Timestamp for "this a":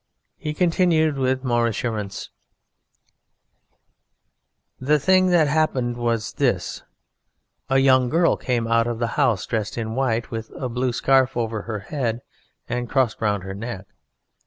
6.33-7.77